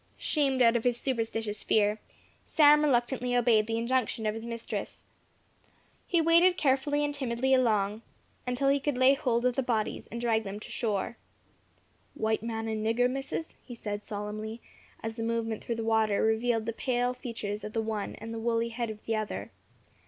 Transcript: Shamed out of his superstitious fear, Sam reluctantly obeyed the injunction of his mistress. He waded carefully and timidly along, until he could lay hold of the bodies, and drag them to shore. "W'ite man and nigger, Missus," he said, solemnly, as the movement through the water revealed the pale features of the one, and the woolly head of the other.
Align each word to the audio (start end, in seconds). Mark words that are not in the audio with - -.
Shamed 0.17 0.63
out 0.63 0.75
of 0.75 0.83
his 0.83 0.97
superstitious 0.99 1.61
fear, 1.61 1.99
Sam 2.43 2.81
reluctantly 2.83 3.35
obeyed 3.35 3.67
the 3.67 3.77
injunction 3.77 4.25
of 4.25 4.33
his 4.33 4.43
mistress. 4.43 5.05
He 6.07 6.19
waded 6.19 6.57
carefully 6.57 7.05
and 7.05 7.13
timidly 7.13 7.53
along, 7.53 8.01
until 8.47 8.69
he 8.69 8.79
could 8.79 8.97
lay 8.97 9.13
hold 9.13 9.45
of 9.45 9.55
the 9.55 9.61
bodies, 9.61 10.07
and 10.07 10.19
drag 10.19 10.43
them 10.43 10.59
to 10.61 10.71
shore. 10.71 11.17
"W'ite 12.17 12.41
man 12.41 12.67
and 12.67 12.83
nigger, 12.83 13.07
Missus," 13.07 13.53
he 13.63 13.75
said, 13.75 14.03
solemnly, 14.03 14.59
as 15.03 15.17
the 15.17 15.21
movement 15.23 15.63
through 15.63 15.75
the 15.75 15.83
water 15.83 16.23
revealed 16.23 16.65
the 16.65 16.73
pale 16.73 17.13
features 17.13 17.63
of 17.63 17.73
the 17.73 17.79
one, 17.81 18.15
and 18.15 18.33
the 18.33 18.39
woolly 18.39 18.69
head 18.69 18.89
of 18.89 19.05
the 19.05 19.15
other. 19.15 19.51